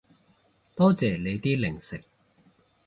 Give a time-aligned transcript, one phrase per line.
[0.75, 2.01] 多謝你啲零食